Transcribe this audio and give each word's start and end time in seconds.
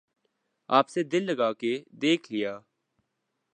آپ 0.69 0.89
سے 0.89 1.03
دل 1.03 1.23
لگا 1.25 1.51
کے 1.53 1.73
دیکھ 2.01 2.31
لیا 2.31 2.57